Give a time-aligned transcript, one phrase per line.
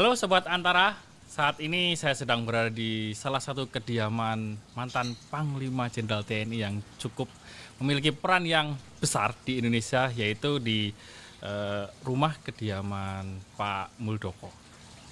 [0.00, 0.96] Halo Sobat Antara,
[1.28, 7.28] saat ini saya sedang berada di salah satu kediaman mantan Panglima Jenderal TNI yang cukup
[7.76, 10.96] memiliki peran yang besar di Indonesia yaitu di
[11.44, 14.48] eh, rumah kediaman Pak Muldoko.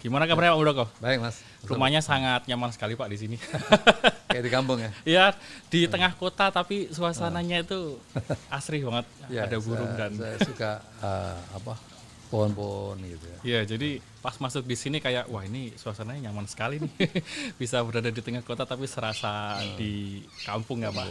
[0.00, 0.85] Gimana kabarnya Pak Muldoko?
[1.05, 1.45] Baik mas.
[1.68, 3.36] Rumahnya sangat nyaman sekali Pak di sini.
[4.32, 4.91] Kayak di kampung ya.
[5.05, 5.25] ya
[5.68, 8.00] di tengah kota tapi suasananya itu
[8.57, 9.05] asri banget.
[9.29, 10.71] Ya, Ada burung saya, dan saya suka
[11.05, 11.97] eh, apa
[12.29, 13.39] pohon-pohon gitu ya.
[13.43, 16.93] Ya, jadi pas masuk di sini kayak wah ini suasananya nyaman sekali nih.
[17.61, 21.07] Bisa berada di tengah kota tapi serasa di kampung ya, Pak.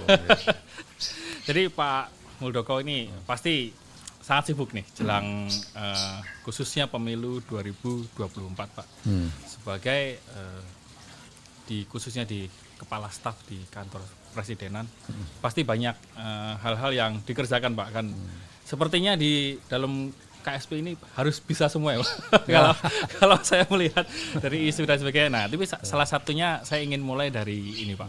[1.49, 2.03] jadi Pak
[2.39, 3.73] Muldoko ini pasti
[4.21, 8.13] sangat sibuk nih jelang eh, khususnya pemilu 2024,
[8.53, 8.87] Pak.
[9.07, 9.31] Hmm.
[9.47, 10.63] Sebagai eh,
[11.67, 12.47] di khususnya di
[12.77, 14.05] kepala staf di kantor
[14.37, 14.85] presidenan
[15.41, 18.05] pasti banyak eh, hal-hal yang dikerjakan, Pak kan.
[18.67, 20.11] Sepertinya di dalam
[20.47, 22.11] KSP ini harus bisa semua ya, Pak.
[22.55, 22.73] kalau
[23.19, 24.07] kalau saya melihat
[24.39, 25.27] dari isu dan sebagainya.
[25.27, 28.07] Nah, tapi sa- salah satunya saya ingin mulai dari ini, Pak.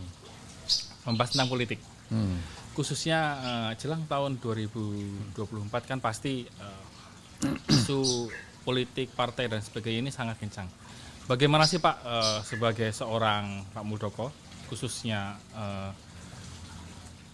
[1.11, 1.83] Membahas tentang politik.
[2.15, 2.39] Hmm.
[2.79, 5.35] Khususnya eh, jelang tahun 2024
[5.91, 6.85] kan pasti eh,
[7.75, 8.31] isu
[8.63, 10.71] politik partai dan sebagainya ini sangat kencang.
[11.27, 14.31] Bagaimana sih Pak eh, sebagai seorang Pak Muldoko
[14.71, 15.91] khususnya eh,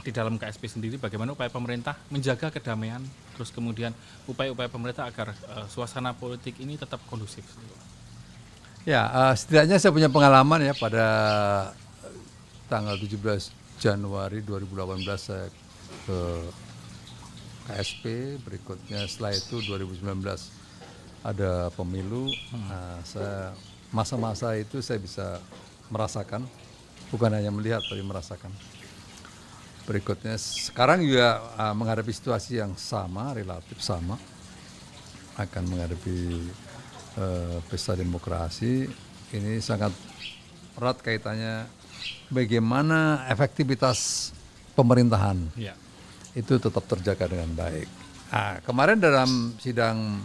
[0.04, 3.00] di dalam KSP sendiri bagaimana upaya pemerintah menjaga kedamaian
[3.32, 3.96] terus kemudian
[4.28, 7.42] upaya-upaya pemerintah agar eh, suasana politik ini tetap kondusif.
[8.84, 11.06] Ya, eh, setidaknya saya punya pengalaman ya pada
[12.68, 13.48] tanggal 17
[13.80, 15.48] Januari 2018 saya
[16.04, 16.20] ke
[17.64, 20.04] KSP, berikutnya setelah itu 2019
[21.24, 22.28] ada pemilu.
[22.52, 23.56] Nah, saya
[23.88, 25.40] masa-masa itu saya bisa
[25.88, 26.44] merasakan,
[27.08, 28.52] bukan hanya melihat tapi merasakan.
[29.84, 34.16] Berikutnya sekarang juga uh, menghadapi situasi yang sama, relatif sama,
[35.36, 36.40] akan menghadapi
[37.20, 38.88] uh, pesta demokrasi.
[39.34, 39.92] Ini sangat
[40.80, 41.68] erat kaitannya
[42.32, 44.30] bagaimana efektivitas
[44.72, 45.76] pemerintahan Ya.
[46.34, 47.86] itu tetap terjaga dengan baik.
[48.32, 50.18] Nah, kemarin dalam sidang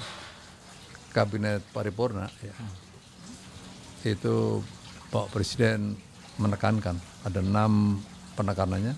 [1.14, 2.56] kabinet paripurna ya,
[4.08, 4.64] itu
[5.14, 5.94] Pak Presiden
[6.40, 6.98] menekankan
[7.28, 8.02] ada enam
[8.34, 8.96] penekanannya.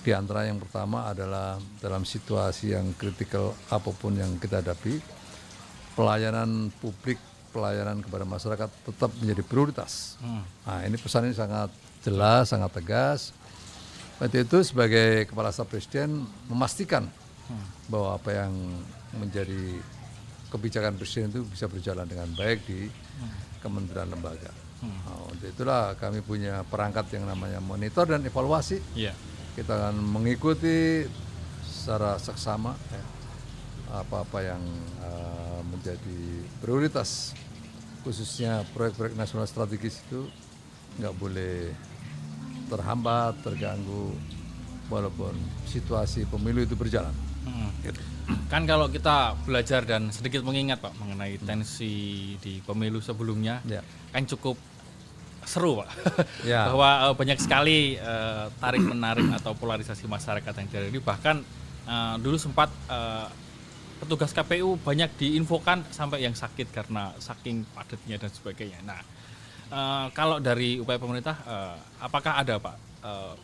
[0.00, 4.96] Di antara yang pertama adalah dalam situasi yang kritikal apa pun yang kita hadapi,
[5.92, 7.20] pelayanan publik,
[7.52, 10.16] pelayanan kepada masyarakat tetap menjadi prioritas.
[10.64, 11.68] Nah, ini pesan ini sangat
[12.00, 13.36] jelas, sangat tegas.
[14.16, 17.08] Waktu itu sebagai kepala staf presiden memastikan
[17.92, 18.52] bahwa apa yang
[19.16, 19.80] menjadi
[20.48, 22.88] kebijakan presiden itu bisa berjalan dengan baik di
[23.60, 24.48] kementerian lembaga.
[24.80, 28.80] Nah, untuk itulah kami punya perangkat yang namanya monitor dan evaluasi.
[28.96, 29.12] Iya.
[29.56, 31.04] Kita akan mengikuti
[31.64, 33.02] secara seksama ya,
[34.00, 34.62] apa-apa yang
[35.02, 36.20] eh, menjadi
[36.62, 37.34] prioritas
[38.00, 40.24] khususnya proyek-proyek nasional strategis itu
[40.96, 41.72] nggak boleh
[42.70, 44.14] terhambat, terganggu
[44.88, 45.34] walaupun
[45.66, 47.12] situasi pemilu itu berjalan.
[47.46, 47.70] Mm.
[47.82, 48.00] Gitu.
[48.46, 53.82] Kan kalau kita belajar dan sedikit mengingat Pak mengenai tensi di pemilu sebelumnya Ya.
[54.14, 54.54] kan cukup
[55.50, 55.88] seru Pak.
[56.50, 56.70] Ya.
[56.70, 61.42] Bahwa eh, banyak sekali eh, tarik menarik atau polarisasi masyarakat yang terjadi bahkan
[61.84, 63.26] eh, dulu sempat eh,
[63.98, 68.80] petugas KPU banyak diinfokan sampai yang sakit karena saking padatnya dan sebagainya.
[68.80, 69.00] Nah,
[69.68, 72.76] eh, kalau dari upaya pemerintah eh, apakah ada Pak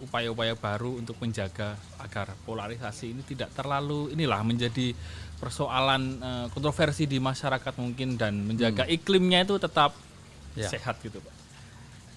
[0.05, 4.93] upaya-upaya baru untuk menjaga agar polarisasi ini tidak terlalu inilah menjadi
[5.37, 9.97] persoalan eh, kontroversi di masyarakat mungkin dan menjaga iklimnya itu tetap
[10.57, 10.73] Ya.
[10.73, 11.36] sehat gitu Pak.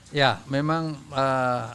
[0.10, 1.68] Ya, memang eh,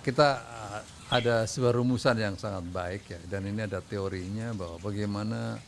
[0.00, 0.80] kita eh,
[1.12, 5.60] ada sebuah rumusan yang sangat baik ya, dan ini ada teorinya bahwa bagaimana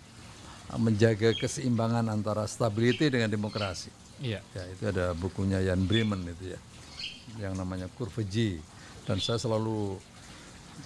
[0.81, 3.93] menjaga keseimbangan antara stability dengan demokrasi.
[4.21, 4.41] Iya.
[4.53, 6.61] Ya, itu ada bukunya Jan Bremen itu ya,
[7.41, 8.61] yang namanya kurva G,
[9.05, 9.97] dan saya selalu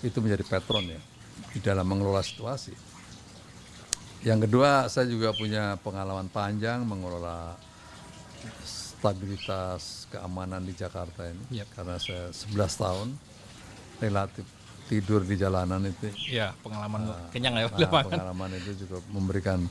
[0.02, 1.00] itu menjadi patron ya
[1.54, 2.74] di dalam mengelola situasi.
[4.24, 7.54] Yang kedua, saya juga punya pengalaman panjang mengelola
[9.04, 11.68] stabilitas keamanan di Jakarta ini Yap.
[11.76, 13.08] karena saya 11 tahun
[14.00, 14.48] relatif
[14.88, 17.68] tidur di jalanan itu Iya, pengalaman kenyang ya.
[17.68, 19.68] Nah, pengalaman itu juga memberikan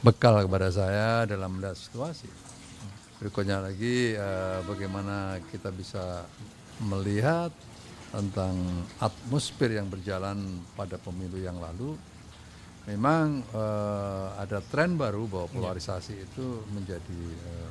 [0.00, 2.32] bekal kepada saya dalam melihat situasi.
[3.20, 6.24] Berikutnya lagi eh, bagaimana kita bisa
[6.80, 7.52] melihat
[8.08, 8.56] tentang
[9.04, 11.92] atmosfer yang berjalan pada pemilu yang lalu.
[12.88, 17.68] Memang eh, ada tren baru bahwa polarisasi itu menjadi eh,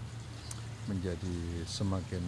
[0.92, 2.20] menjadi semakin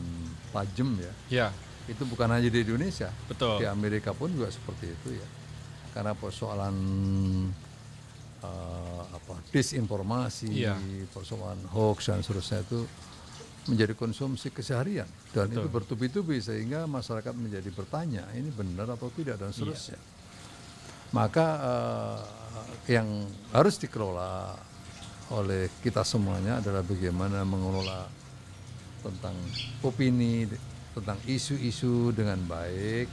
[0.56, 1.13] tajam ya.
[1.27, 1.48] Iya,
[1.83, 3.60] Itu bukan hanya di Indonesia, betul.
[3.60, 5.27] di Amerika pun juga seperti itu ya.
[5.92, 6.75] Karena persoalan
[8.44, 10.75] eh, apa disinformasi, Iya.
[11.12, 12.80] persoalan hoax dan seterusnya itu
[13.63, 19.56] menjadi konsumsi keseharian dan itu bertubi-tubi sehingga masyarakat menjadi bertanya ini benar atau tidak dan
[19.56, 19.95] seterusnya.
[21.16, 22.19] Maka eh,
[22.95, 23.07] yang
[23.56, 24.59] harus dikelola
[25.31, 28.06] oleh kita semuanya adalah bagaimana mengelola
[29.03, 29.35] tentang
[29.83, 30.47] opini
[30.95, 33.11] tentang isu-isu dengan baik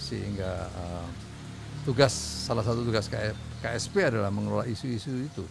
[0.00, 1.08] sehingga eh,
[1.84, 2.14] tugas
[2.46, 3.10] salah satu tugas
[3.62, 5.44] KSP adalah mengelola isu-isu itu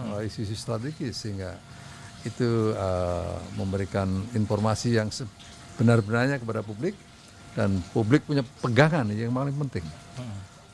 [0.00, 1.56] mengelola isu-isu strategis sehingga
[2.24, 6.92] itu uh, memberikan informasi yang sebenar-benarnya kepada publik
[7.56, 9.84] dan publik punya pegangan yang paling penting.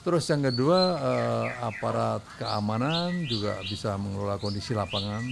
[0.02, 5.22] Terus yang kedua uh, aparat keamanan juga bisa mengelola kondisi lapangan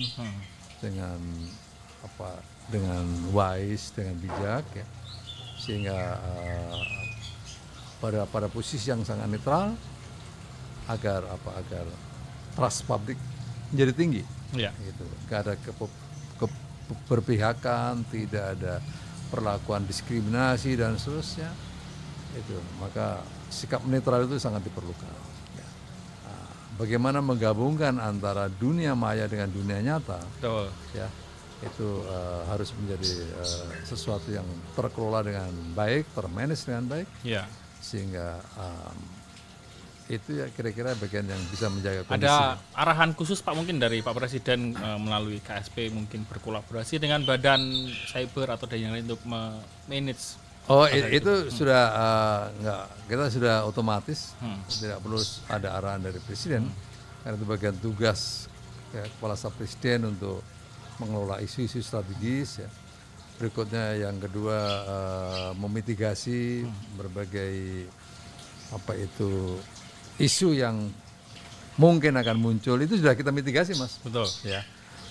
[0.83, 1.19] dengan
[2.03, 4.87] apa dengan wise dengan bijak ya
[5.65, 6.77] sehingga uh,
[8.05, 9.73] pada pada posisi yang sangat netral
[10.93, 11.87] agar apa agar
[12.53, 13.17] trust publik
[13.73, 14.23] menjadi tinggi.
[14.53, 14.71] Ya.
[14.77, 15.05] Gitu.
[15.27, 15.55] Gak ada
[16.37, 18.85] keberpihakan, tidak ada
[19.33, 21.49] perlakuan diskriminasi dan seterusnya.
[22.37, 25.09] Itu maka sikap netral itu sangat diperlukan.
[25.57, 25.69] Ya.
[26.29, 30.69] Nah, bagaimana menggabungkan antara dunia maya dengan dunia nyata, Betul.
[30.93, 31.09] ya
[31.61, 37.47] itu eh, harus menjadi eh, sesuatu yang terkelola dengan baik, termanage dengan baik, Ya.
[37.79, 38.99] sehingga em,
[40.07, 42.29] itu ya kira-kira bagian yang bisa menjaga kondisi.
[42.29, 47.61] Ada arahan khusus Pak mungkin dari Pak Presiden eh, melalui KSP mungkin berkolaborasi dengan badan
[48.07, 49.25] cyber atau dan yang lain untuk
[49.85, 54.61] manage Oh i- itu, sudah eh, enggak kita sudah otomatis Hmm.
[54.67, 56.69] tidak perlu ada arahan dari presiden
[57.21, 58.49] karena itu bagian tugas
[58.91, 60.45] ya, kepala staf presiden untuk
[60.99, 62.69] mengelola isu-isu strategis ya.
[63.41, 66.63] Berikutnya yang kedua eh, memitigasi
[66.95, 67.87] berbagai
[68.71, 69.59] apa itu
[70.19, 70.91] isu yang
[71.75, 74.63] mungkin akan muncul itu sudah kita mitigasi mas betul ya.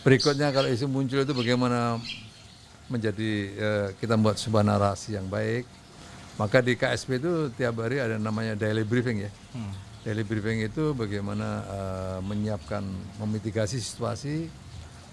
[0.04, 2.00] Berikutnya kalau isu muncul itu bagaimana
[2.92, 5.68] menjadi eh, kita membuat sebuah narasi yang baik.
[6.34, 9.32] Maka di KSP itu tiap hari ada namanya daily briefing ya.
[9.54, 9.74] Hmm.
[10.04, 12.84] Daily briefing itu bagaimana eh, menyiapkan
[13.24, 14.52] memitigasi situasi.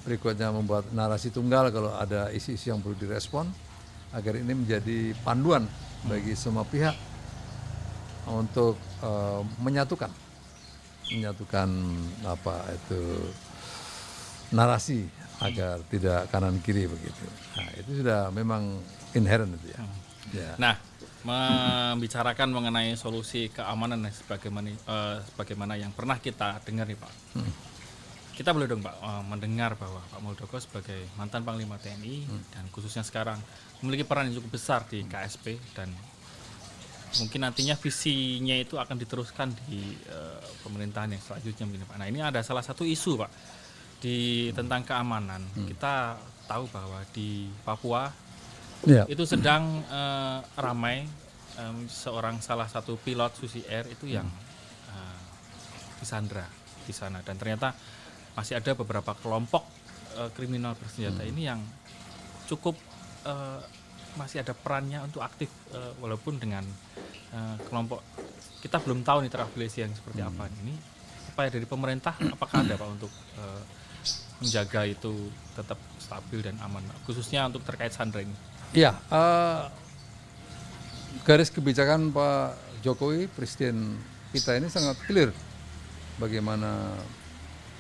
[0.01, 3.47] Berikutnya membuat narasi tunggal kalau ada isu-isu yang perlu direspon
[4.17, 5.69] agar ini menjadi panduan
[6.09, 6.97] bagi semua pihak
[8.31, 10.11] untuk eh, menyatukan
[11.11, 11.69] menyatukan
[12.23, 13.03] apa itu
[14.55, 15.07] narasi
[15.41, 17.25] agar tidak kanan kiri begitu.
[17.57, 18.79] Nah, itu sudah memang
[19.17, 19.81] inherent itu ya.
[20.31, 20.53] Ya.
[20.61, 20.75] Nah,
[21.25, 27.13] membicarakan mengenai solusi keamanan sebagaimana eh, sebagaimana yang pernah kita dengar nih Pak.
[28.41, 32.25] Kita boleh dong Pak eh, mendengar bahwa Pak Muldoko sebagai mantan Panglima TNI
[32.57, 33.37] dan khususnya sekarang
[33.85, 35.93] memiliki peran yang cukup besar di KSP dan
[37.21, 41.97] mungkin nantinya visinya itu akan diteruskan di eh, pemerintahan yang selanjutnya mungkin Pak.
[42.01, 43.31] Nah, ini ada salah satu isu Pak
[44.01, 45.45] di tentang keamanan.
[45.69, 46.17] Kita
[46.49, 48.09] tahu bahwa di Papua
[48.89, 49.05] Ya.
[49.05, 51.05] itu sedang eh, ramai
[51.61, 54.25] em, seorang salah satu pilot Susi Air itu yang
[54.89, 55.19] eh,
[56.01, 56.49] disandra
[56.89, 57.77] di sana dan ternyata
[58.35, 59.67] masih ada beberapa kelompok
[60.17, 61.61] eh, kriminal bersenjata ini yang
[62.47, 62.79] cukup
[63.27, 63.61] eh,
[64.19, 66.67] masih ada perannya untuk aktif eh, walaupun dengan
[67.35, 68.03] eh, kelompok
[68.61, 70.45] kita belum tahu nih terafiliasi yang seperti apa.
[70.61, 70.75] Ini
[71.33, 73.63] upaya dari pemerintah apakah ada pak untuk eh,
[74.41, 78.35] menjaga itu tetap stabil dan aman khususnya untuk terkait sandra ini?
[78.73, 79.63] Ya, eh,
[81.27, 83.99] garis kebijakan Pak Jokowi, Presiden
[84.31, 85.35] kita ini sangat clear
[86.23, 86.95] bagaimana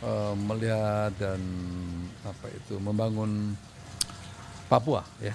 [0.01, 1.41] eh, melihat dan
[2.23, 3.55] apa itu membangun
[4.67, 5.35] Papua ya,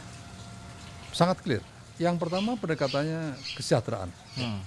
[1.11, 1.59] sangat clear.
[1.99, 4.07] Yang pertama pendekatannya kesejahteraan.
[4.39, 4.63] Hmm.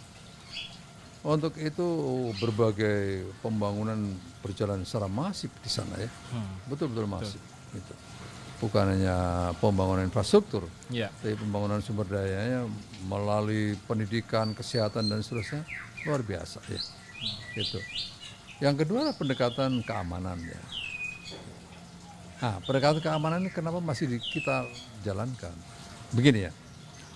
[1.25, 1.88] Untuk itu
[2.37, 3.97] berbagai pembangunan
[4.45, 6.52] berjalan secara masif di sana ya, Hmm.
[6.69, 7.40] betul-betul masif.
[7.73, 7.95] Gitu.
[8.61, 9.17] Bukan hanya
[9.57, 11.09] pembangunan infrastruktur, Ya.
[11.21, 12.69] tapi pembangunan sumber dayanya
[13.09, 15.64] melalui pendidikan, kesehatan dan seterusnya
[16.05, 16.81] luar biasa ya.
[17.57, 17.81] Gitu.
[18.58, 20.60] Yang kedua adalah pendekatan keamanan ya.
[22.38, 24.66] Nah, pendekatan keamanan ini kenapa masih di- kita
[25.00, 25.54] jalankan?
[26.10, 26.52] Begini ya,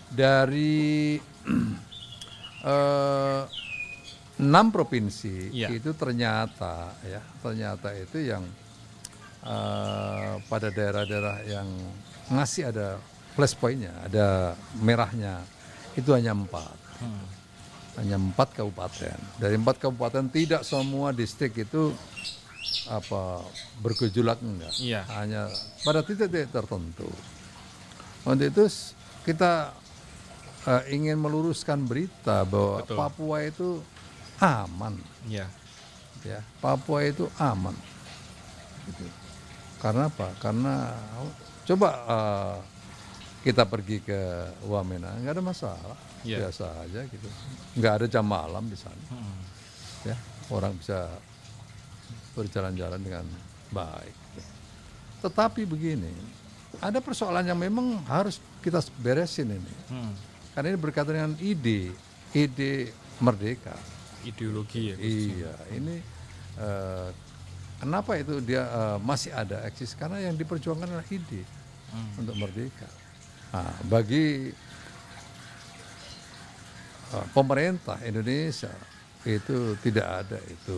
[0.09, 1.19] dari
[2.65, 3.43] eh,
[4.39, 5.69] enam provinsi Iya.
[5.73, 8.43] itu ternyata ya, ternyata itu yang
[9.43, 11.69] eh, pada daerah-daerah yang
[12.29, 12.99] ngasih ada
[13.35, 15.43] plus pointnya, ada merahnya,
[15.95, 17.27] itu hanya empat Hmm.
[18.01, 19.19] Hanya empat kabupaten.
[19.37, 21.93] Dari empat kabupaten tidak semua distrik itu
[22.89, 23.45] apa
[23.85, 24.73] bergejolak enggak.
[24.81, 25.05] Iya.
[25.13, 25.53] Hanya
[25.85, 27.09] pada titik-titik tertentu.
[28.23, 28.65] Untuk itu
[29.29, 29.75] kita
[30.67, 32.97] eh, ingin meluruskan berita bahwa Betul.
[32.97, 33.69] Papua itu
[34.43, 34.95] aman,
[35.29, 35.47] Ya.
[36.25, 36.41] ya.
[36.59, 37.75] Papua itu aman.
[38.89, 39.07] Gitu.
[39.79, 40.31] Karena apa?
[40.39, 40.75] Karena
[41.63, 42.57] Coba uh,
[43.47, 44.19] kita pergi ke
[44.67, 46.39] Wamena, nggak ada masalah, Iya.
[46.47, 47.29] biasa aja gitu.
[47.75, 49.43] Nggak ada jam malam di sana, Hmm.
[50.05, 50.17] ya
[50.49, 51.11] orang bisa
[52.33, 53.27] berjalan-jalan dengan
[53.69, 54.15] baik.
[55.21, 56.11] Tetapi begini,
[56.79, 60.13] ada persoalan yang memang harus kita beresin ini, Hmm.
[60.55, 61.93] karena ini berkaitan dengan ide,
[62.33, 63.77] ide merdeka.
[64.23, 64.97] Ideologi ya.
[64.97, 65.97] Iya, ini
[66.53, 67.09] eh,
[67.79, 69.95] kenapa itu dia eh, masih ada eksis?
[69.95, 71.43] Karena yang diperjuangkan adalah ide
[71.91, 72.21] Hmm.
[72.21, 72.89] untuk merdeka.
[73.53, 74.49] Nah, bagi
[77.31, 78.73] pemerintah Indonesia
[79.23, 80.77] itu tidak ada itu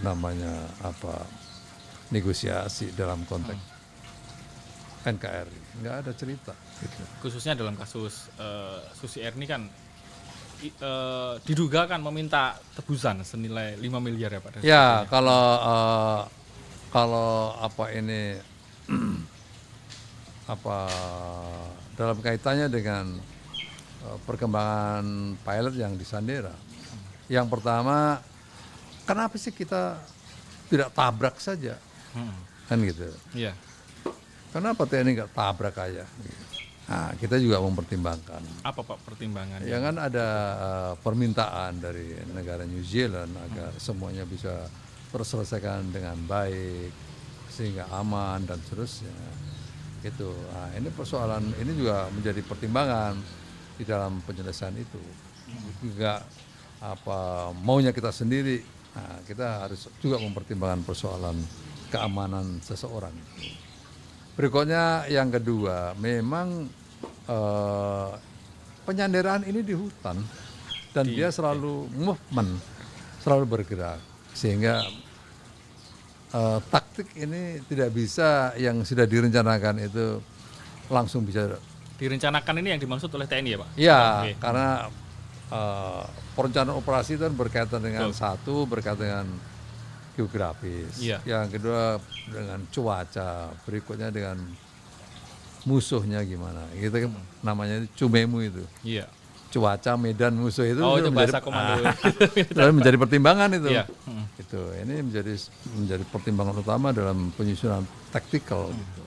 [0.00, 1.24] namanya apa
[2.08, 3.74] negosiasi dalam konteks
[5.06, 6.50] NKRI, nggak ada cerita.
[6.82, 7.02] Gitu.
[7.22, 9.62] Khususnya dalam kasus eh, Susi Erni kan
[10.60, 14.50] i- eh, diduga kan meminta tebusan senilai 5 miliar ya Pak.
[14.66, 16.20] Ya, kalau eh,
[16.90, 18.34] kalau apa ini
[20.54, 20.78] apa
[21.94, 23.18] dalam kaitannya dengan
[24.24, 26.54] perkembangan pilot yang di Sandera.
[27.26, 28.22] Yang pertama,
[29.02, 29.98] kenapa sih kita
[30.70, 31.78] tidak tabrak saja?
[32.14, 32.38] Hmm.
[32.66, 33.06] Kan gitu.
[33.34, 33.54] Iya.
[34.54, 36.06] Kenapa TNI nggak tabrak aja?
[36.86, 38.62] Nah, kita juga mempertimbangkan.
[38.62, 39.66] Apa Pak pertimbangannya?
[39.66, 44.70] Ya kan ada eh, permintaan dari negara New Zealand agar semuanya bisa
[45.10, 46.94] terselesaikan dengan baik
[47.50, 49.10] sehingga aman dan seterusnya.
[50.06, 50.30] Itu.
[50.30, 53.18] Nah, ini persoalan ini juga menjadi pertimbangan
[53.76, 55.00] di dalam penyelesaian itu.
[55.84, 56.24] Enggak
[56.80, 58.60] apa maunya kita sendiri.
[58.96, 61.36] Nah, kita harus juga mempertimbangkan persoalan
[61.92, 63.12] keamanan seseorang.
[64.36, 66.68] Berikutnya yang kedua, memang
[67.28, 68.10] eh,
[68.88, 70.16] penyanderaan ini di hutan
[70.96, 72.56] dan dia selalu movement,
[73.20, 74.00] selalu bergerak
[74.32, 74.84] sehingga
[76.32, 80.20] eh, taktik ini tidak bisa yang sudah direncanakan itu
[80.88, 81.56] langsung bisa.
[81.96, 83.68] Direncanakan ini yang dimaksud oleh TNI ya Pak?
[83.74, 84.32] Ya, Oke.
[84.36, 84.68] karena
[85.46, 89.26] eh, perencanaan operasi itu kan berkaitan dengan satu berkaitan dengan
[90.12, 91.20] geografis, Iya.
[91.24, 94.40] yang kedua dengan cuaca, berikutnya dengan
[95.64, 96.64] musuhnya gimana.
[96.72, 97.10] Gitu kan
[97.42, 98.64] namanya itu cumemu itu.
[98.82, 99.06] Iya.
[99.46, 101.80] Cuaca, medan, musuh itu Oh itu menjadi- bahasa komando.
[101.80, 101.94] Ah,
[102.42, 103.68] itu menjadi pertimbangan itu.
[103.70, 103.84] Iya.
[104.04, 104.24] Hmm.
[104.36, 105.32] Itu ini menjadi
[105.72, 108.68] menjadi pertimbangan utama dalam penyusunan taktikal.
[108.68, 108.76] Hmm.
[108.76, 109.02] Gitu.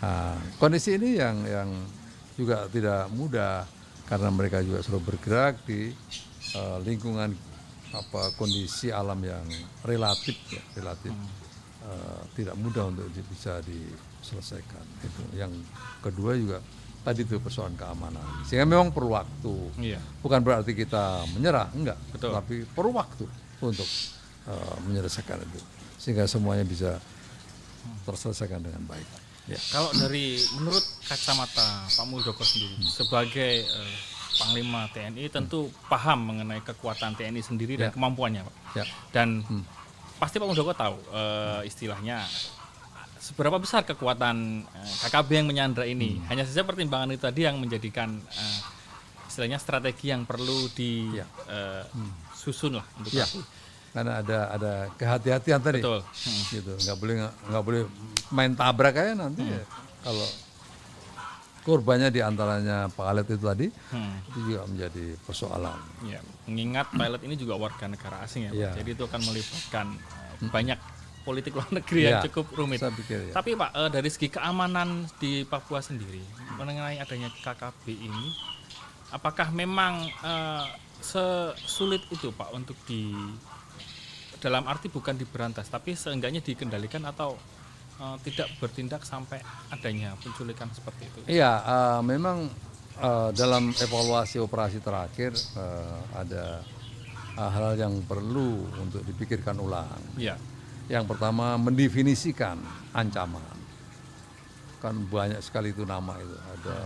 [0.00, 1.68] Nah, kondisi ini yang yang
[2.40, 3.68] juga tidak mudah
[4.08, 5.92] karena mereka juga selalu bergerak di
[6.50, 7.30] eh, lingkungan
[7.90, 9.42] apa kondisi alam yang
[9.82, 11.28] relatif ya relatif Hmm.
[11.84, 14.84] eh, tidak mudah untuk di- bisa diselesaikan.
[15.02, 15.50] Itu yang
[16.00, 16.62] kedua juga
[17.00, 18.22] tadi itu persoalan keamanan.
[18.44, 19.54] Sehingga memang perlu waktu.
[19.80, 19.98] Iya.
[20.20, 21.96] Bukan berarti kita menyerah, enggak.
[22.12, 22.30] Betul.
[22.30, 23.24] Tapi perlu waktu
[23.58, 23.88] untuk
[24.46, 25.60] uh, menyelesaikan itu.
[25.96, 27.00] Sehingga semuanya bisa
[28.04, 29.08] terselesaikan dengan baik.
[29.50, 29.58] Ya.
[29.68, 33.94] Kalau dari menurut kacamata Pak Muldoko sendiri sebagai eh,
[34.32, 37.92] Panglima TNI tentu paham mengenai kekuatan TNI sendiri dan Ya.
[37.92, 38.54] kemampuannya Pak.
[38.72, 38.84] Ya.
[39.10, 39.42] Dan
[40.16, 42.22] pasti Pak Muldoko tahu eh, istilahnya
[43.18, 46.22] seberapa besar kekuatan eh, KKB yang menyandra ini.
[46.30, 48.58] Hanya saja pertimbangan itu tadi yang menjadikan eh,
[49.26, 50.70] istilahnya strategi yang perlu
[51.10, 51.26] Ya.
[52.32, 53.26] disusun lah untuk Ya.
[53.90, 55.80] Karena ada ada kehati-hatian tadi.
[55.82, 56.00] Betul.
[56.00, 56.42] Hmm.
[56.48, 56.72] Gitu.
[56.80, 57.14] Nggak boleh
[57.50, 57.82] nggak boleh
[58.30, 59.62] main tabrak aja nanti ya.
[60.00, 60.26] Kalau
[61.60, 64.16] korbannya di antaranya Pak Alet itu tadi Hmm.
[64.26, 65.76] itu juga menjadi persoalan.
[66.08, 66.18] Ya,
[66.48, 68.56] mengingat pilot ini juga warga negara asing ya, Pak.
[68.56, 68.70] Iya.
[68.80, 70.78] jadi itu akan melibatkan eh, banyak
[71.20, 72.80] politik luar negeri yang Iya, cukup rumit.
[72.80, 73.32] Saya pikir ya.
[73.36, 74.88] Tapi Pak, eh, dari segi keamanan
[75.20, 76.24] di Papua sendiri,
[76.56, 78.26] mengenai adanya KKB ini,
[79.12, 80.64] apakah memang eh,
[80.98, 83.12] sesulit itu Pak untuk di
[84.40, 87.36] dalam arti bukan diberantas, tapi seenggaknya dikendalikan atau
[88.00, 91.18] eh, tidak bertindak sampai adanya penculikan seperti itu?
[91.28, 92.48] Iya, eh, memang
[92.96, 96.64] eh, dalam evaluasi operasi terakhir eh, ada
[97.36, 100.00] eh, hal yang perlu untuk dipikirkan ulang.
[100.16, 100.40] Iya,
[100.90, 102.58] Yang pertama mendefinisikan
[102.90, 103.44] ancaman.
[104.82, 106.34] Kan banyak sekali itu nama itu.
[106.34, 106.76] Ada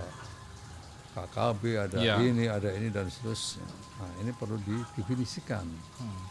[1.15, 2.15] KKB, ada Iya.
[2.21, 3.65] ini, ada ini dan seterusnya.
[4.03, 5.63] Nah, ini perlu didefinisikan.
[6.03, 6.23] Hmm.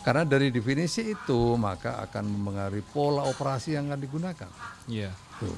[0.00, 4.50] Karena dari definisi itu maka akan mempengaruhi pola operasi yang akan digunakan.
[4.88, 5.52] iya, Tuh.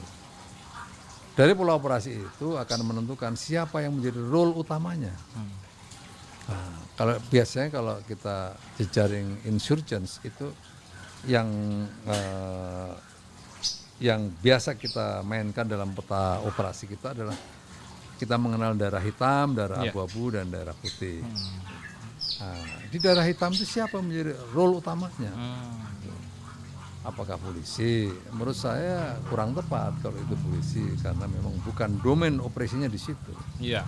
[1.33, 5.15] Dari pola operasi itu akan menentukan siapa yang menjadi role utamanya.
[5.33, 5.55] Hmm.
[6.43, 10.51] Nah, kalau biasanya kalau kita jejaring insurgents itu
[11.25, 11.49] yang
[12.05, 12.91] eh,
[14.03, 17.39] yang biasa kita mainkan dalam peta operasi kita adalah
[18.19, 19.95] kita mengenal darah hitam, darah Iya.
[19.95, 21.23] abu-abu dan darah putih.
[21.23, 21.82] Hmm.
[22.41, 22.57] Nah,
[22.89, 25.33] di darah hitam itu siapa yang menjadi role utamanya?
[25.33, 25.81] Hmm.
[27.03, 28.07] apakah polisi?
[28.31, 33.35] Menurut saya kurang tepat kalau itu polisi karena memang bukan domain operasinya di situ.
[33.59, 33.83] Iya.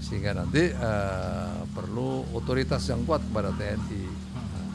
[0.00, 4.04] Sehingga nanti eh, perlu otoritas yang kuat kepada TNI.
[4.08, 4.68] Nah,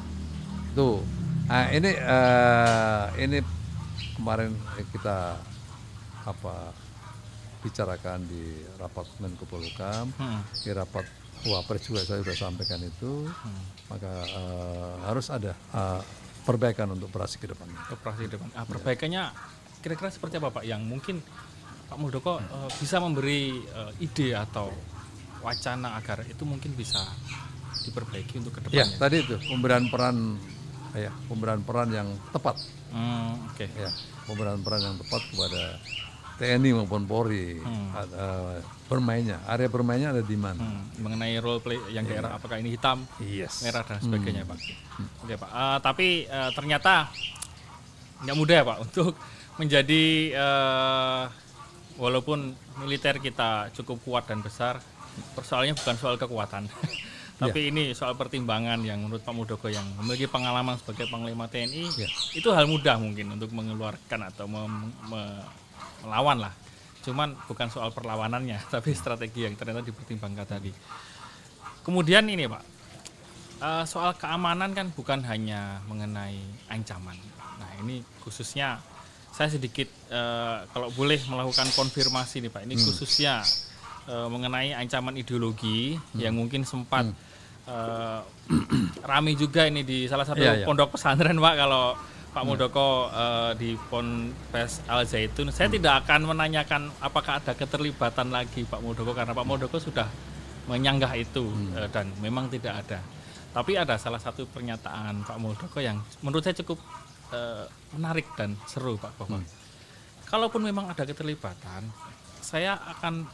[0.78, 1.02] tuh,
[1.50, 3.38] nah, ini eh, ini
[4.14, 4.54] kemarin
[4.94, 5.42] kita
[6.22, 6.70] apa
[7.66, 10.42] bicarakan di rapat Menko Polhukam, Hmm.
[10.54, 11.06] di rapat
[11.44, 13.26] Wapres juga saya sudah sampaikan itu,
[13.88, 16.02] maka eh, harus ada eh,
[16.42, 17.78] perbaikan untuk operasi ke depannya.
[17.90, 18.48] operasi depan.
[18.54, 19.34] Ah, perbaikannya
[19.80, 20.64] kira-kira seperti apa Pak?
[20.64, 21.16] Yang mungkin
[21.88, 24.70] Pak Muldoko eh, bisa memberi eh, ide atau
[25.42, 27.02] wacana agar itu mungkin bisa
[27.82, 28.98] diperbaiki untuk Ya, ke depannya.
[29.02, 30.38] tadi itu pemberian peran,
[30.94, 32.62] ya pemberian peran yang tepat,
[32.94, 33.66] Hmm, Oke.
[33.74, 33.90] ya
[34.30, 35.82] pemberian peran yang tepat kepada
[36.42, 37.62] TNI maupun Polri,
[37.94, 40.58] Ada- bermainnya, area bermainnya ada di mana?
[40.58, 43.62] Hmm, mengenai role play yang daerah apakah ini hitam, Yes.
[43.62, 44.58] merah dan sebagainya Pak.
[45.22, 45.50] Oke Pak.
[45.50, 47.14] Eh, tapi eh, ternyata
[48.20, 49.14] nggak mudah ya Pak untuk
[49.56, 51.24] menjadi eh,
[51.96, 54.82] walaupun militer kita cukup kuat dan besar,
[55.32, 56.66] persoalannya bukan soal kekuatan.
[57.42, 62.06] Tapi ini soal pertimbangan yang menurut Pak Muldoko yang memiliki pengalaman sebagai Panglima TNI, Ya.
[62.34, 65.42] itu hal mudah mungkin untuk mengeluarkan atau mem- me-
[66.04, 66.54] melawan lah.
[67.02, 70.72] Cuman bukan soal perlawanannya, tapi strategi yang ternyata dipertimbangkan tadi.
[71.82, 72.64] Kemudian ini Pak,
[73.60, 76.38] eh, soal keamanan kan bukan hanya mengenai
[76.70, 77.18] ancaman.
[77.58, 78.78] Nah ini khususnya
[79.32, 83.42] saya sedikit eh, kalau boleh melakukan konfirmasi nih Pak, ini khususnya
[84.06, 87.10] eh, mengenai ancaman ideologi yang mungkin sempat
[87.66, 88.20] eh,
[89.10, 90.66] rame juga ini di salah satu Iya, iya.
[90.70, 91.98] pondok pesantren Pak kalau
[92.32, 95.52] Pak Muldoko eh, di Ponpes Al Zaitun.
[95.52, 100.08] Saya tidak akan menanyakan apakah ada keterlibatan lagi Pak Muldoko karena Pak Muldoko sudah
[100.72, 103.04] menyanggah itu eh, dan memang tidak ada.
[103.52, 106.80] Tapi ada salah satu pernyataan Pak Muldoko yang menurut saya cukup
[107.36, 107.68] eh,
[108.00, 109.44] menarik dan seru Pak bahwa
[110.32, 111.84] kalaupun memang ada keterlibatan,
[112.40, 113.28] saya akan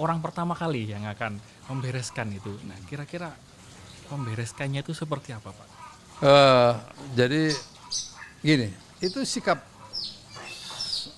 [0.00, 1.36] orang pertama kali yang akan
[1.68, 2.56] membereskan itu.
[2.64, 3.28] Nah, kira-kira
[4.08, 5.68] membereskannya itu seperti apa, Pak?
[6.18, 6.72] Eh,
[7.12, 7.52] jadi
[8.38, 8.70] gini,
[9.02, 9.58] itu sikap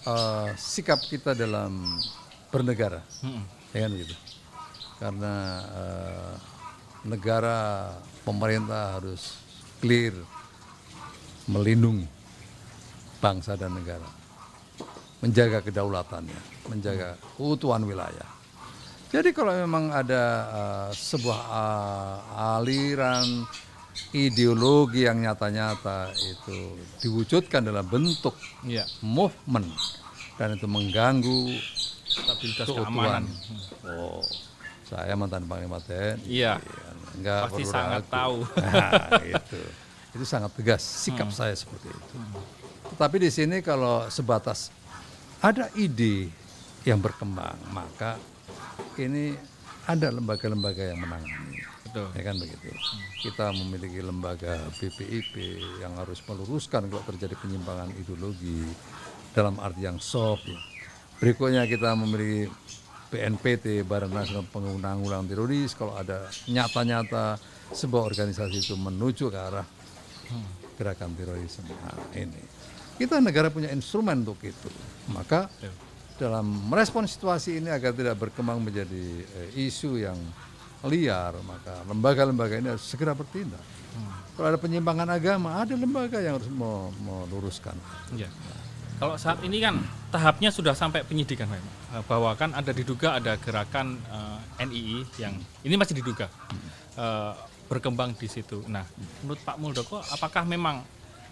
[0.09, 2.01] eh, sikap kita dalam
[2.49, 3.45] bernegara, Mm-mm.
[3.77, 4.17] ya kan gitu.
[5.01, 6.33] Karena eh,
[7.05, 7.59] negara
[8.25, 9.41] pemerintah harus
[9.81, 10.13] clear
[11.49, 12.09] melindungi
[13.21, 14.09] bangsa dan negara,
[15.21, 18.29] menjaga kedaulatannya, menjaga keutuhan wilayah.
[19.11, 22.17] Jadi kalau memang ada eh, sebuah eh,
[22.61, 23.27] aliran
[24.11, 26.57] ideologi yang nyata-nyata itu
[26.99, 29.71] diwujudkan dalam bentuk Iya, movement
[30.35, 31.41] dan itu mengganggu
[32.05, 32.91] stabilitas keutuhan.
[32.91, 33.25] keamanan.
[33.85, 34.21] Oh,
[34.85, 36.21] saya mantan panglima TNI.
[36.25, 36.59] Iya.
[37.13, 38.13] enggak Pasti perlu sangat ragu.
[38.13, 38.37] tahu.
[38.61, 38.91] Nah,
[39.23, 39.61] itu.
[40.11, 42.17] Itu sangat tegas sikap saya seperti itu.
[42.91, 44.75] Tetapi di sini kalau sebatas
[45.39, 46.27] ada ide
[46.83, 48.19] yang berkembang, maka
[48.97, 49.39] ini
[49.85, 51.50] ada lembaga-lembaga yang menangani.
[51.91, 52.07] Betul.
[52.15, 52.71] Ya kan begitu.
[53.19, 58.63] Kita memiliki lembaga BPIP yang harus meluruskan kalau terjadi penyimpangan ideologi
[59.35, 60.47] dalam arti yang soft.
[60.47, 60.55] ya.
[61.19, 62.47] Berikutnya kita memiliki
[63.11, 67.37] BNPT Badan Nasional Penanggulangan Teroris kalau ada nyata-nyata
[67.75, 69.67] sebuah organisasi itu menuju ke arah
[70.79, 71.67] gerakan terorisme.
[71.75, 72.41] Nah, ini
[72.97, 74.71] kita negara punya instrumen untuk itu.
[75.11, 75.51] Maka
[76.23, 80.17] dalam merespon situasi ini agar tidak berkembang menjadi eh, isu yang
[80.83, 83.61] liar, maka lembaga-lembaga ini harus segera bertindak.
[84.33, 87.77] Kalau ada penyimpangan agama, ada lembaga yang harus me- meluruskan.
[88.17, 88.33] Iya.
[88.97, 91.61] Kalau saat ini kan tahapnya sudah sampai penyidikan, Pak.
[91.61, 96.33] Eh, Bahwa kan ada diduga ada gerakan eh, NII yang ini masih diduga
[96.97, 97.33] eh,
[97.69, 98.65] berkembang di situ.
[98.67, 98.85] Nah,
[99.21, 100.85] menurut Pak Muldoko, apakah memang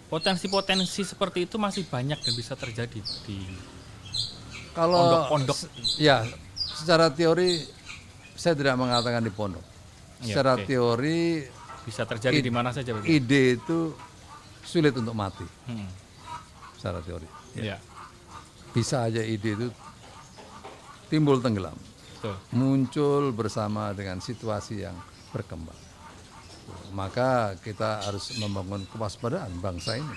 [0.09, 3.37] potensi-potensi seperti itu masih banyak dan bisa terjadi di
[4.69, 5.57] Kalau Pondok-pondok.
[5.97, 6.23] ya,
[6.55, 7.65] secara teori
[8.39, 9.65] saya tidak mengatakan di pondok.
[10.23, 10.63] Iya, secara oke.
[10.63, 11.43] teori
[11.83, 13.03] bisa terjadi di mana saja Pak?
[13.03, 13.91] ide itu
[14.63, 15.43] sulit untuk mati.
[15.67, 15.91] Hmm.
[16.79, 17.27] Secara teori.
[17.59, 17.75] Iya.
[18.71, 19.67] Bisa aja ide itu
[21.11, 21.75] timbul tenggelam.
[22.19, 22.35] Betul.
[22.51, 24.95] muncul bersama dengan situasi yang
[25.31, 25.79] berkembang.
[26.91, 30.15] Maka kita harus membangun kewaspadaan bangsa ini.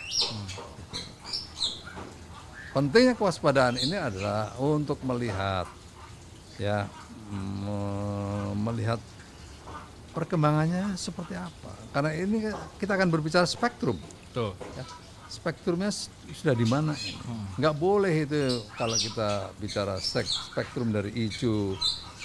[2.74, 5.70] Pentingnya kewaspadaan ini adalah untuk melihat
[6.58, 6.90] ya
[8.56, 9.00] melihat
[10.12, 11.72] perkembangannya seperti apa.
[11.96, 13.96] Karena ini kita akan berbicara spektrum.
[14.28, 14.52] Betul.
[14.76, 14.84] Ya,
[15.32, 15.88] spektrumnya
[16.36, 17.16] sudah di mana ini?
[17.56, 21.76] Nggak boleh itu kalau kita bicara spektrum dari hijau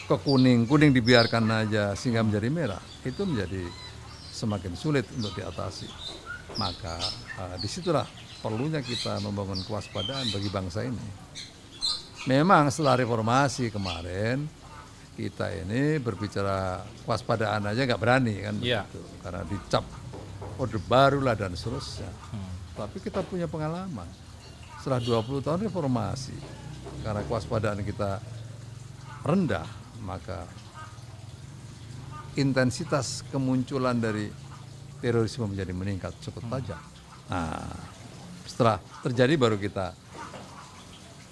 [0.07, 2.83] ke kuning, kuning dibiarkan aja sehingga menjadi merah.
[3.03, 3.63] Itu menjadi
[4.31, 5.87] semakin sulit untuk diatasi.
[6.55, 6.97] maka
[7.37, 8.07] uh, di situlah
[8.41, 11.07] perlunya kita membangun kewaspadaan bagi bangsa ini.
[12.27, 14.47] Memang setelah reformasi kemarin
[15.17, 18.85] kita ini berbicara kewaspadaan aja nggak berani kan Iya.
[18.85, 19.01] begitu.
[19.19, 19.85] karena dicap
[20.57, 22.09] orde baru lah dan seterusnya.
[22.73, 24.05] Tapi kita punya pengalaman
[24.77, 26.37] setelah 20 tahun reformasi
[27.01, 28.21] karena kewaspadaan kita
[29.25, 29.65] rendah
[30.05, 30.45] maka
[32.37, 34.29] intensitas kemunculan dari
[35.01, 36.81] terorisme menjadi meningkat cukup tajam.
[37.27, 37.65] Nah,
[38.45, 39.93] setelah terjadi baru kita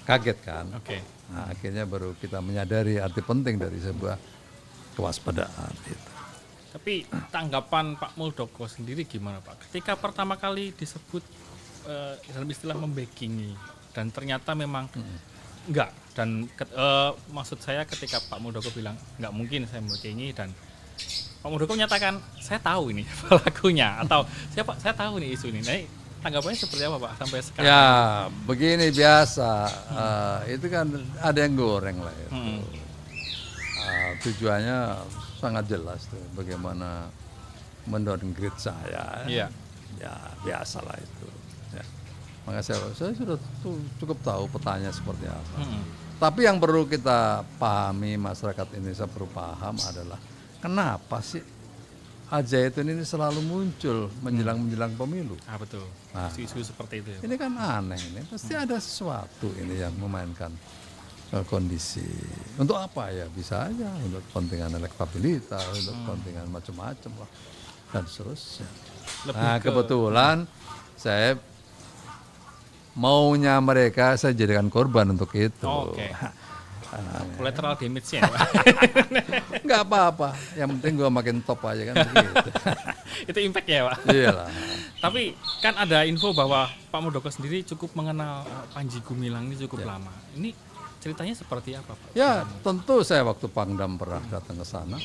[0.06, 0.66] kaget kan.
[0.76, 1.02] Oke.
[1.34, 4.18] Nah, akhirnya baru kita menyadari arti penting dari sebuah
[4.94, 6.10] kewaspadaan itu.
[6.76, 9.70] Tapi tanggapan Pak Muldoko sendiri gimana Pak?
[9.70, 11.24] Ketika pertama kali disebut
[11.88, 13.56] eh, dalam istilah membackingi
[13.96, 14.92] dan ternyata memang
[15.72, 20.52] enggak dan ket- eh, maksud saya ketika Pak Muldoko bilang nggak mungkin saya membackingi dan
[21.40, 25.62] Pak Muldoko menyatakan saya tahu ini pelakunya atau siapa saya tahu nih isu ini.
[25.64, 25.80] Nah,
[26.26, 27.70] tanggapannya seperti apa Pak sampai sekarang?
[27.70, 27.86] Ya,
[28.50, 29.52] begini biasa.
[29.94, 30.90] eh, itu kan
[31.22, 32.34] ada yang goreng lah itu.
[32.34, 32.62] Hmm.
[33.86, 34.78] Ah, tujuannya
[35.38, 37.14] sangat jelas tuh bagaimana
[37.86, 39.22] mendowngrade saya.
[39.30, 39.54] Iya.
[40.02, 41.28] Ya, biasalah itu.
[41.78, 41.86] Ya.
[42.50, 43.38] Maka saya, saya sudah
[44.02, 45.58] cukup tahu petanya seperti apa.
[45.62, 45.82] Mm-mm.
[46.18, 50.18] Tapi yang perlu kita pahami masyarakat Indonesia perlu paham adalah
[50.58, 51.44] kenapa sih
[52.26, 55.38] Al-Zaitun ini selalu muncul menjelang menjelang pemilu.
[55.46, 55.86] Ah betul.
[56.10, 56.34] Nah.
[56.34, 57.10] Isu-isu seperti itu.
[57.14, 57.26] ya, Pak.
[57.30, 60.50] Ini kan aneh ini, pasti ada sesuatu ini yang memainkan
[61.30, 62.02] eh, kondisi.
[62.58, 63.30] Untuk apa ya?
[63.30, 67.30] Bisa aja untuk kepentingan elektabilitas, untuk kepentingan macam-macam lah
[67.94, 68.68] dan seterusnya.
[69.30, 70.38] Lebih nah, ke- kebetulan
[70.98, 71.38] saya
[72.96, 75.68] maunya mereka saya jadikan korban untuk itu.
[75.68, 76.10] Oke.
[77.36, 78.40] Collateral damage-nya ya, Pak.
[79.68, 82.50] Nggak apa-apa, yang penting gua makin top aja kan begitu.
[83.32, 83.98] itu impact ya Pak.
[84.08, 84.50] Iyalah.
[85.00, 89.84] Tapi kan ada info bahwa Pak Muldoko sendiri cukup mengenal eh, Panji Gumilang ini cukup
[89.84, 90.12] lama.
[90.34, 90.56] Ini
[90.98, 92.18] ceritanya seperti apa Pak?
[92.18, 94.98] Ya, tentu saya waktu Pangdam pernah datang ke sana.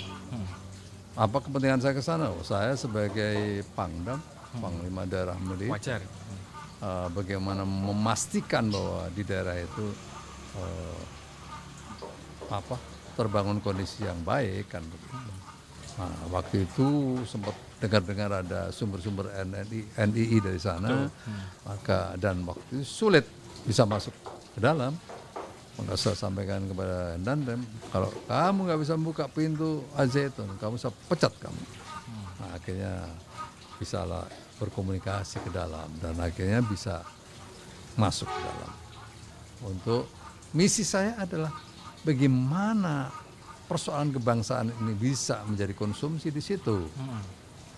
[1.18, 2.33] Apa kepentingan saya ke sana?
[2.33, 4.22] Oh, saya sebagai Pangdam,
[4.57, 6.00] Panglima Daerah Milik, Wajar.
[6.81, 9.85] eh, bagaimana memastikan bahwa di daerah itu
[10.57, 11.00] eh,
[12.51, 12.77] apa
[13.15, 15.17] terbangun kondisi yang baik kan begitu.
[16.01, 21.09] Nah, waktu itu sempat dengar-dengar ada sumber-sumber NNI, NII dari sana,
[21.67, 23.27] maka dan waktu itu sulit
[23.69, 24.15] bisa masuk
[24.57, 24.97] ke dalam.
[25.81, 31.33] Maka saya sampaikan kepada Dandem, kalau kamu nggak bisa buka pintu Azeitun, kamu saya pecat
[31.41, 31.63] kamu.
[32.41, 32.95] Nah, akhirnya
[33.81, 34.29] bisalah
[34.61, 37.01] berkomunikasi ke dalam dan akhirnya bisa
[37.97, 38.73] masuk ke dalam.
[39.73, 40.05] Untuk
[40.53, 41.49] misi saya adalah
[42.05, 43.13] bagaimana
[43.71, 46.91] persoalan kebangsaan ini bisa menjadi konsumsi di situ.
[46.99, 47.23] Hmm.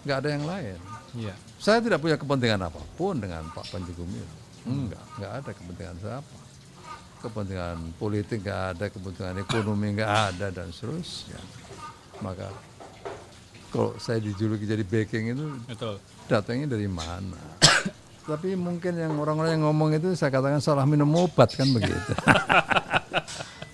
[0.03, 0.79] Nggak ada yang lain.
[1.13, 1.35] Iya.
[1.61, 4.41] Saya tidak punya kepentingan apa pun dengan Pak Panji Gumilang.
[4.63, 6.37] Enggak, nggak ada kepentingan saya apa.
[7.23, 11.39] Kepentingan politik nggak ada, kepentingan ekonomi nggak ada dan seterusnya.
[12.25, 12.51] Maka
[13.71, 15.97] kalau saya dijuluki jadi backing itu Betul.
[16.27, 17.39] datangnya dari mana?
[18.31, 22.13] Tapi mungkin yang orang-orang yang ngomong itu saya katakan salah minum obat kan begitu.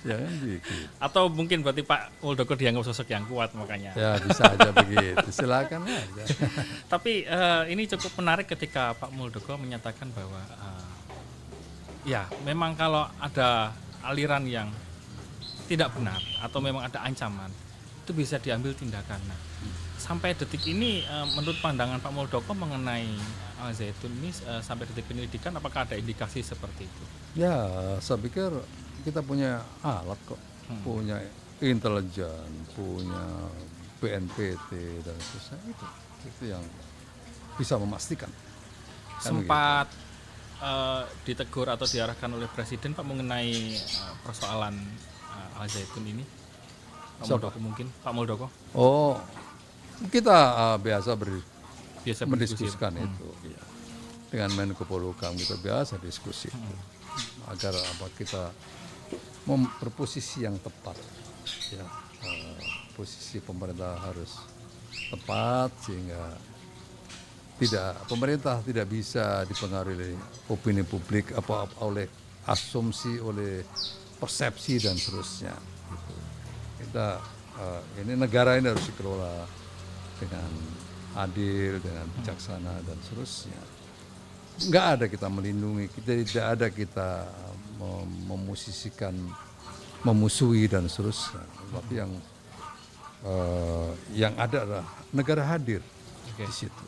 [0.08, 0.72] ya kan begitu.
[0.96, 3.92] Atau mungkin berarti Pak Muldoko dianggap sosok yang kuat makanya.
[3.92, 5.28] Ya bisa aja begitu.
[5.28, 6.24] Silakan aja.
[6.92, 10.88] Tapi eh, ini cukup menarik ketika Pak Muldoko menyatakan bahwa eh,
[12.08, 14.72] ya memang kalau ada aliran yang
[15.68, 17.52] tidak benar atau memang ada ancaman
[18.08, 19.20] itu bisa diambil tindakan.
[19.28, 19.36] Nah,
[20.00, 23.12] sampai detik ini eh, menurut pandangan Pak Muldoko mengenai
[23.60, 27.04] Al Zaitun ini eh, sampai detik penyelidikan apakah ada indikasi seperti itu?
[27.36, 27.68] Ya,
[28.00, 28.48] saya pikir
[29.02, 30.40] kita punya alat kok,
[30.82, 31.18] punya
[31.60, 33.24] intelijen, punya
[33.98, 34.70] BNPT
[35.02, 35.86] dan sebagainya itu,
[36.28, 36.64] itu yang
[37.54, 38.30] bisa memastikan.
[39.18, 39.86] Kan Sempat
[40.58, 44.74] eh, ditegur atau diarahkan oleh presiden Pak mengenai eh, persoalan
[45.34, 46.22] eh, Al Zaitun ini?
[47.18, 47.50] Pak Siapa?
[47.50, 48.46] Muldoko mungkin, Pak Muldoko
[48.78, 49.18] Oh,
[50.14, 51.42] kita uh, biasa ber-
[52.06, 53.58] biasa mendiskusikan itu ya.
[54.30, 56.74] dengan Menko Polhukam kita biasa diskusi itu.
[57.50, 58.54] agar apa kita
[59.56, 60.98] berposisi yang tepat
[61.72, 61.84] ya
[62.24, 62.60] eh,
[62.92, 64.40] posisi pemerintah harus
[65.08, 66.36] tepat sehingga
[67.58, 70.14] tidak pemerintah tidak bisa dipengaruhi oleh
[70.52, 72.06] opini publik apa, apa oleh
[72.46, 73.64] asumsi oleh
[74.18, 75.54] persepsi dan seterusnya
[75.92, 76.14] gitu.
[76.84, 77.08] kita
[77.56, 79.48] eh, ini negara ini harus dikelola
[80.18, 80.50] dengan
[81.18, 83.60] adil dengan bijaksana dan seterusnya
[84.58, 87.08] nggak ada kita melindungi kita tidak ada kita
[87.78, 89.14] mem- memusisikan
[90.02, 92.12] memusuhi dan seterusnya tapi yang
[93.22, 95.82] eh, yang ada adalah negara hadir
[96.34, 96.46] Oke.
[96.46, 96.84] di situ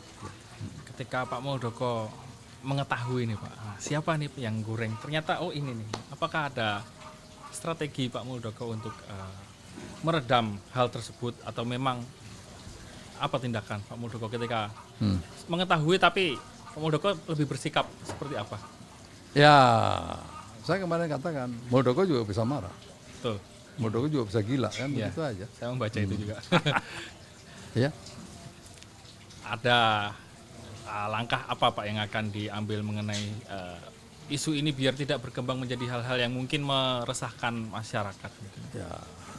[1.01, 2.13] ketika Pak Muldoko
[2.61, 4.93] mengetahui nih Pak, ah, siapa nih yang goreng?
[5.01, 5.89] Ternyata oh ini nih.
[6.13, 6.85] Apakah ada
[7.49, 9.33] strategi Pak Muldoko untuk uh,
[10.05, 12.05] meredam hal tersebut atau memang
[13.17, 14.69] apa tindakan Pak Muldoko ketika
[15.01, 15.49] hmm.
[15.49, 16.37] mengetahui tapi
[16.79, 18.57] Muldoko lebih bersikap seperti apa?
[19.31, 19.55] Ya,
[20.63, 22.71] saya kemarin katakan Muldoko juga bisa marah.
[23.19, 23.37] Betul.
[23.79, 25.45] Muldoko juga bisa gila kan ya, begitu aja.
[25.55, 26.05] Saya membaca hmm.
[26.07, 26.35] itu juga.
[27.83, 27.89] ya.
[29.47, 29.77] Ada
[30.87, 33.79] uh, langkah apa Pak yang akan diambil mengenai uh,
[34.31, 38.31] isu ini biar tidak berkembang menjadi hal-hal yang mungkin meresahkan masyarakat?
[38.71, 38.87] Ya,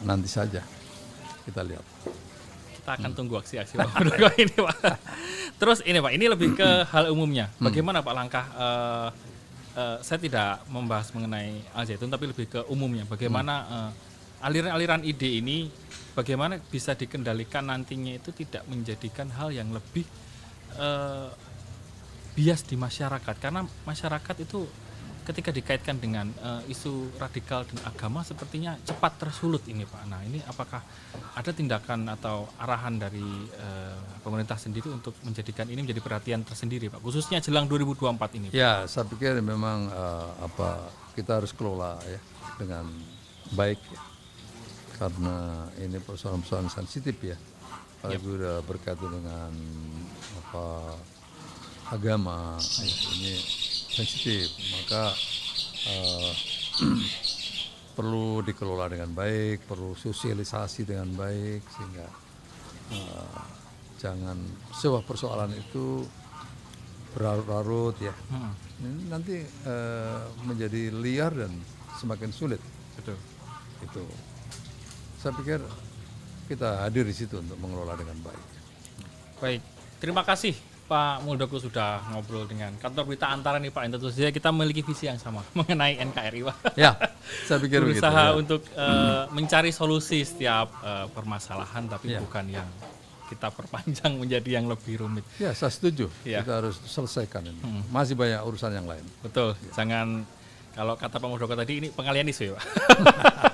[0.05, 0.61] nanti saja
[1.49, 1.85] kita lihat.
[2.83, 3.19] Kita akan hmm.
[3.19, 3.95] tunggu aksi-aksi Pak
[4.43, 4.77] ini Pak.
[5.55, 7.47] Terus ini Pak, ini lebih ke hal umumnya.
[7.47, 7.71] Hmm.
[7.71, 9.09] Bagaimana Pak langkah uh,
[9.79, 13.07] uh, saya tidak membahas mengenai Al Zaitun tapi lebih ke umumnya.
[13.07, 13.91] Bagaimana uh,
[14.43, 15.71] aliran-aliran ide ini
[16.19, 20.05] bagaimana bisa dikendalikan nantinya itu tidak menjadikan hal yang lebih
[20.77, 21.31] uh,
[22.35, 24.67] bias di masyarakat karena masyarakat itu
[25.23, 30.03] ketika dikaitkan dengan uh, isu radikal dan agama sepertinya cepat tersulut ini Pak.
[30.11, 30.83] Nah ini apakah
[31.39, 33.23] ada tindakan atau arahan dari
[33.57, 38.47] uh, pemerintah sendiri untuk menjadikan ini menjadi perhatian tersendiri Pak, khususnya jelang 2024 ini?
[38.51, 38.59] Pak?
[38.59, 42.21] Ya, saya pikir memang uh, apa kita harus kelola ya
[42.59, 42.91] dengan
[43.55, 44.01] baik ya.
[44.99, 47.39] karena ini persoalan-persoalan sensitif ya.
[48.03, 48.39] Apalagi yep.
[48.43, 49.51] udah berkaitan dengan
[50.43, 50.67] apa
[51.95, 53.62] agama ya, ini
[53.93, 55.13] sensitif maka
[55.93, 56.33] uh,
[57.97, 62.09] perlu dikelola dengan baik perlu sosialisasi dengan baik sehingga
[62.97, 63.41] uh,
[64.01, 64.41] jangan
[64.73, 66.03] sebuah persoalan itu
[67.13, 68.15] berlarut-larut ya.
[68.33, 68.57] Hmm.
[68.81, 69.37] ini nanti
[69.69, 71.53] uh, menjadi liar dan
[72.01, 72.59] semakin sulit.
[72.97, 73.21] Betul.
[73.85, 74.03] Itu.
[75.21, 75.61] Saya pikir
[76.49, 78.47] kita hadir di situ untuk mengelola dengan baik.
[79.39, 79.63] Baik.
[80.01, 83.97] Terima kasih Pak Muldoko sudah ngobrol dengan kantor berita antara nih Pak.
[83.97, 86.57] Tentu saja kita memiliki visi yang sama mengenai NKRI Pak.
[86.77, 86.93] Ya,
[87.49, 88.37] saya pikir berusaha begitu, ya.
[88.37, 92.21] untuk uh, mencari solusi setiap uh, permasalahan, tapi ya.
[92.21, 92.69] bukan yang
[93.33, 95.25] kita perpanjang menjadi yang lebih rumit.
[95.41, 96.13] Ya, saya setuju.
[96.29, 96.45] Ya.
[96.45, 97.63] Kita harus selesaikan ini.
[97.65, 97.83] Hmm.
[97.89, 99.05] Masih banyak urusan yang lain.
[99.25, 99.57] Betul.
[99.73, 99.81] Ya.
[99.81, 100.29] Jangan
[100.77, 102.65] kalau kata Pak Muldoko tadi ini pengalian isu ya Pak.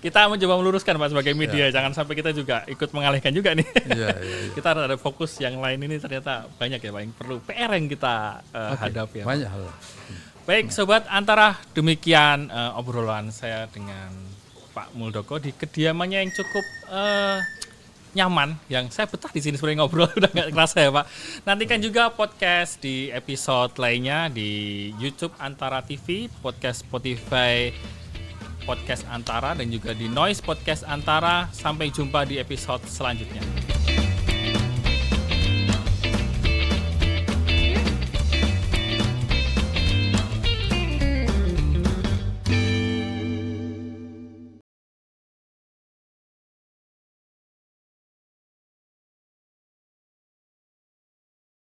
[0.00, 1.76] kita mencoba meluruskan Pak sebagai media, ya.
[1.76, 3.68] jangan sampai kita juga ikut mengalihkan juga nih.
[3.92, 4.52] Ya, ya, ya.
[4.56, 8.40] kita ada fokus yang lain ini ternyata banyak ya Pak yang perlu PR yang kita
[8.40, 8.80] uh, eh, okay.
[8.88, 9.16] hadapi.
[9.20, 9.62] Ya, banyak hal.
[10.48, 14.08] Baik sobat antara demikian uh, obrolan saya dengan
[14.72, 17.38] Pak Muldoko di kediamannya yang cukup uh,
[18.10, 21.06] nyaman yang saya betah di sini sebenarnya ngobrol udah nggak kerasa ya Pak.
[21.44, 27.68] Nantikan juga podcast di episode lainnya di YouTube Antara TV, podcast Spotify
[28.70, 31.50] podcast Antara dan juga di Noise Podcast Antara.
[31.50, 33.79] Sampai jumpa di episode selanjutnya.